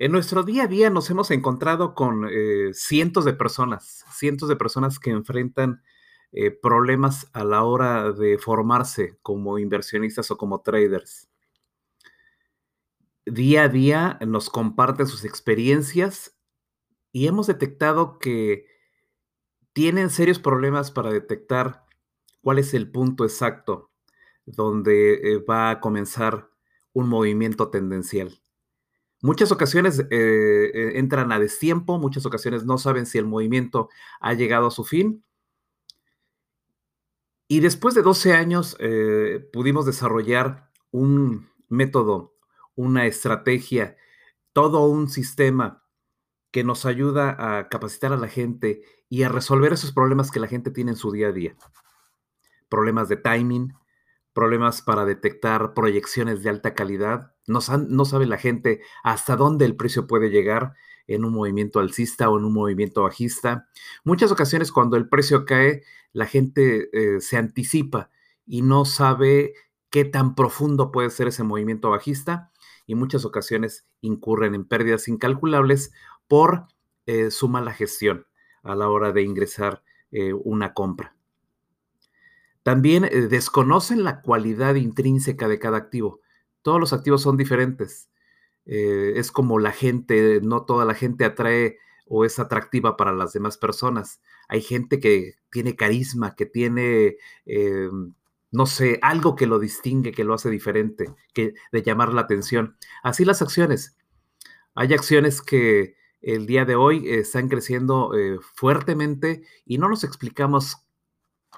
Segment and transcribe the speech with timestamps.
[0.00, 4.56] En nuestro día a día nos hemos encontrado con eh, cientos de personas, cientos de
[4.56, 5.82] personas que enfrentan
[6.32, 11.28] eh, problemas a la hora de formarse como inversionistas o como traders.
[13.26, 16.34] Día a día nos comparten sus experiencias
[17.12, 18.64] y hemos detectado que
[19.74, 21.84] tienen serios problemas para detectar
[22.40, 23.90] cuál es el punto exacto
[24.46, 26.48] donde eh, va a comenzar
[26.94, 28.40] un movimiento tendencial.
[29.22, 34.32] Muchas ocasiones eh, eh, entran a destiempo, muchas ocasiones no saben si el movimiento ha
[34.32, 35.24] llegado a su fin.
[37.46, 42.34] Y después de 12 años eh, pudimos desarrollar un método,
[42.76, 43.96] una estrategia,
[44.52, 45.84] todo un sistema
[46.50, 50.46] que nos ayuda a capacitar a la gente y a resolver esos problemas que la
[50.46, 51.56] gente tiene en su día a día.
[52.68, 53.74] Problemas de timing,
[54.32, 57.34] problemas para detectar proyecciones de alta calidad.
[57.50, 57.60] No,
[58.04, 60.74] sabe la gente hasta dónde el precio puede llegar
[61.06, 63.68] en un movimiento alcista o en un movimiento bajista.
[64.04, 68.10] Muchas ocasiones cuando el precio cae, la gente eh, se anticipa
[68.46, 69.54] y no sabe
[69.90, 72.52] qué tan profundo puede ser ese movimiento bajista
[72.86, 75.92] y muchas ocasiones incurren en pérdidas incalculables
[76.28, 76.66] por
[77.06, 78.26] eh, su mala gestión
[78.62, 81.16] a la hora de ingresar eh, una compra.
[82.62, 86.20] También desconocen la cualidad intrínseca de cada activo.
[86.62, 88.10] Todos los activos son diferentes.
[88.66, 93.32] Eh, es como la gente, no toda la gente atrae o es atractiva para las
[93.32, 94.20] demás personas.
[94.48, 97.88] Hay gente que tiene carisma, que tiene, eh,
[98.50, 102.76] no sé, algo que lo distingue, que lo hace diferente, que de llamar la atención.
[103.02, 103.96] Así las acciones.
[104.74, 108.12] Hay acciones que el día de hoy están creciendo
[108.54, 110.84] fuertemente y no nos explicamos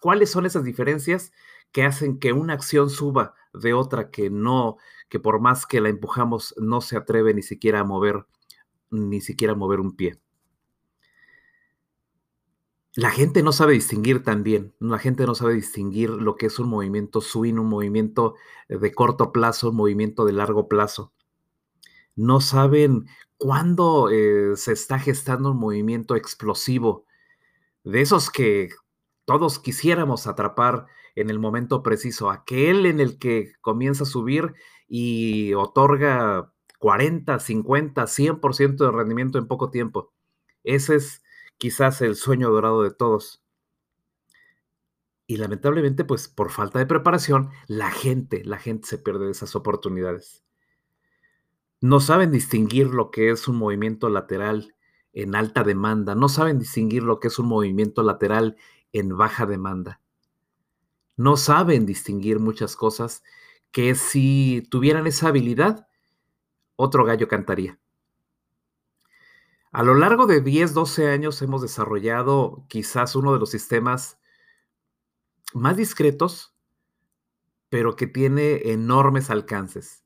[0.00, 1.32] ¿Cuáles son esas diferencias
[1.72, 4.76] que hacen que una acción suba de otra que no,
[5.08, 8.26] que por más que la empujamos no se atreve ni siquiera a mover,
[8.90, 10.20] ni siquiera a mover un pie?
[12.96, 16.68] La gente no sabe distinguir también, la gente no sabe distinguir lo que es un
[16.68, 18.34] movimiento swing, un movimiento
[18.68, 21.12] de corto plazo, un movimiento de largo plazo.
[22.16, 23.06] No saben
[23.38, 27.06] cuándo eh, se está gestando un movimiento explosivo,
[27.84, 28.70] de esos que
[29.30, 34.54] todos quisiéramos atrapar en el momento preciso, aquel en el que comienza a subir
[34.88, 40.12] y otorga 40, 50, 100% de rendimiento en poco tiempo.
[40.64, 41.22] Ese es
[41.58, 43.40] quizás el sueño dorado de todos.
[45.28, 50.42] Y lamentablemente, pues por falta de preparación, la gente, la gente se pierde esas oportunidades.
[51.80, 54.74] No saben distinguir lo que es un movimiento lateral
[55.12, 58.56] en alta demanda, no saben distinguir lo que es un movimiento lateral
[58.92, 60.00] en baja demanda.
[61.16, 63.22] No saben distinguir muchas cosas
[63.70, 65.86] que si tuvieran esa habilidad,
[66.76, 67.78] otro gallo cantaría.
[69.72, 74.18] A lo largo de 10, 12 años hemos desarrollado quizás uno de los sistemas
[75.54, 76.54] más discretos,
[77.68, 80.04] pero que tiene enormes alcances.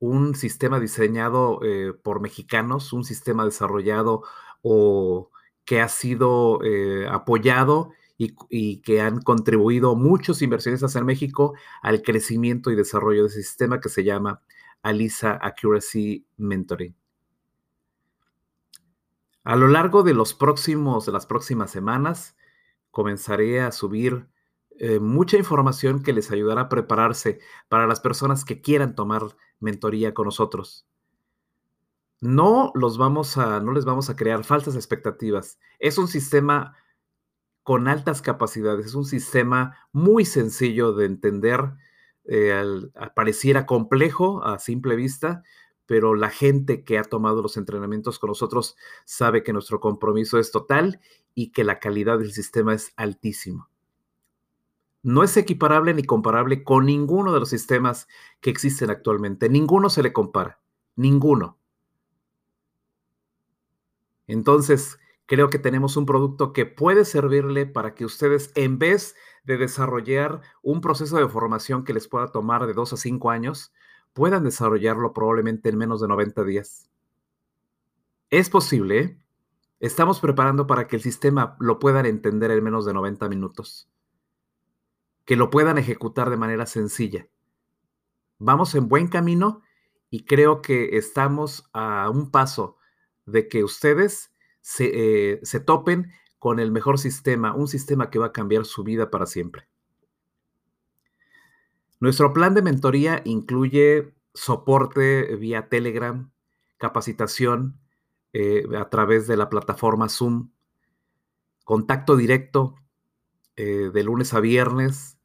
[0.00, 4.22] Un sistema diseñado eh, por mexicanos, un sistema desarrollado
[4.62, 5.30] o
[5.72, 12.70] que ha sido eh, apoyado y, que han contribuido muchos inversionistas en México al crecimiento
[12.70, 14.42] y desarrollo de ese sistema que se llama
[14.82, 16.94] Alisa Accuracy Mentoring.
[19.44, 22.36] A lo largo de los próximos, de las próximas semanas,
[22.90, 24.26] comenzaré a subir
[24.78, 27.38] eh, mucha información que les ayudará a prepararse
[27.70, 29.22] para las personas que quieran tomar
[29.58, 30.86] mentoría con nosotros
[32.22, 35.58] no los vamos a, no les vamos a crear falsas expectativas.
[35.80, 36.76] Es un sistema
[37.64, 41.74] con altas capacidades, es un sistema muy sencillo de entender,
[42.24, 42.62] eh,
[43.16, 45.42] pareciera complejo a simple vista,
[45.86, 50.52] pero la gente que ha tomado los entrenamientos con nosotros sabe que nuestro compromiso es
[50.52, 51.00] total
[51.34, 53.68] y que la calidad del sistema es altísimo.
[55.02, 58.06] No es equiparable ni comparable con ninguno de los sistemas
[58.40, 59.48] que existen actualmente.
[59.48, 60.60] Ninguno se le compara.
[60.94, 61.58] Ninguno.
[64.26, 69.14] Entonces, creo que tenemos un producto que puede servirle para que ustedes, en vez
[69.44, 73.72] de desarrollar un proceso de formación que les pueda tomar de dos a cinco años,
[74.12, 76.90] puedan desarrollarlo probablemente en menos de 90 días.
[78.30, 79.18] Es posible.
[79.80, 83.88] Estamos preparando para que el sistema lo puedan entender en menos de 90 minutos.
[85.24, 87.28] Que lo puedan ejecutar de manera sencilla.
[88.38, 89.62] Vamos en buen camino
[90.10, 92.76] y creo que estamos a un paso
[93.26, 94.90] de que ustedes se,
[95.34, 99.10] eh, se topen con el mejor sistema, un sistema que va a cambiar su vida
[99.10, 99.68] para siempre.
[102.00, 106.32] Nuestro plan de mentoría incluye soporte vía Telegram,
[106.78, 107.78] capacitación
[108.32, 110.50] eh, a través de la plataforma Zoom,
[111.64, 112.74] contacto directo
[113.54, 115.18] eh, de lunes a viernes.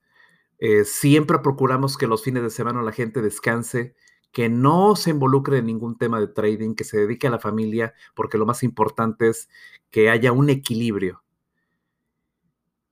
[0.85, 3.95] Siempre procuramos que los fines de semana la gente descanse,
[4.31, 7.94] que no se involucre en ningún tema de trading, que se dedique a la familia,
[8.15, 9.50] porque lo más importante es
[9.89, 11.24] que haya un equilibrio,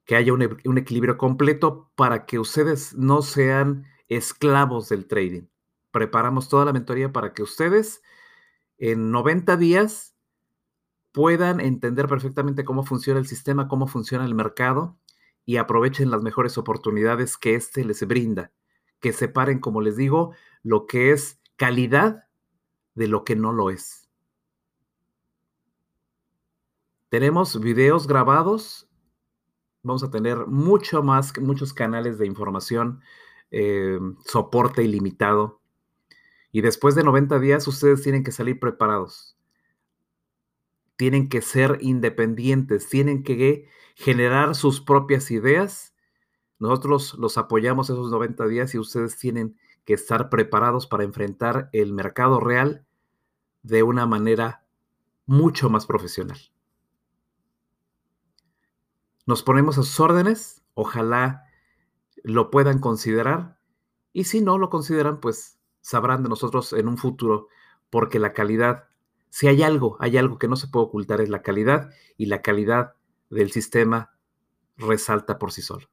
[0.06, 5.48] que haya un, equilibrio completo para que ustedes no sean esclavos del trading.
[5.92, 8.02] Preparamos toda la mentoría para que ustedes
[8.78, 10.16] en 90 días
[11.12, 14.98] puedan entender perfectamente cómo funciona el sistema, cómo funciona el mercado
[15.46, 18.52] y aprovechen las mejores oportunidades que éste les brinda.
[19.06, 22.26] Que separen, como les digo, lo que es calidad
[22.96, 24.10] de lo que no lo es.
[27.10, 28.90] Tenemos videos grabados.
[29.84, 33.00] Vamos a tener mucho más, muchos canales de información,
[33.52, 35.62] eh, soporte ilimitado.
[36.52, 39.38] Y después de 90 días, ustedes tienen que salir preparados.
[40.96, 45.95] Tienen que ser independientes, tienen que generar sus propias ideas.
[46.60, 51.94] Nosotros los apoyamos esos 90 días y ustedes tienen que estar preparados para enfrentar el
[51.94, 52.86] mercado real
[53.64, 54.64] de una manera
[55.26, 56.40] mucho más profesional.
[59.26, 61.46] Nos ponemos a sus órdenes, ojalá
[62.24, 63.60] lo puedan considerar
[64.14, 67.48] y si no lo consideran, pues sabrán de nosotros en un futuro,
[67.90, 68.88] porque la calidad,
[69.30, 72.42] si hay algo, hay algo que no se puede ocultar, es la calidad y la
[72.42, 72.94] calidad
[73.30, 74.16] del sistema
[74.78, 75.88] resalta por sí solo.